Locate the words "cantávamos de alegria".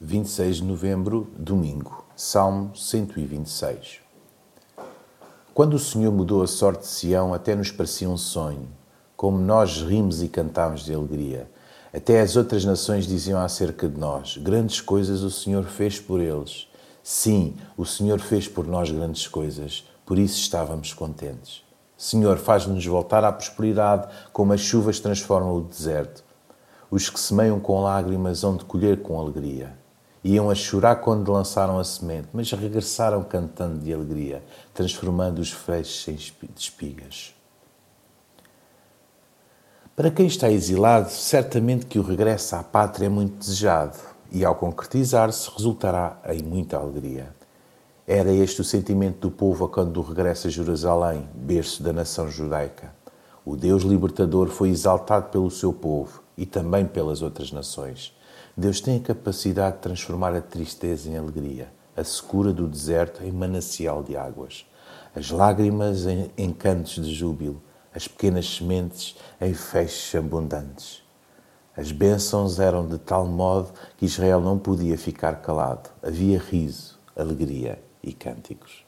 10.28-11.50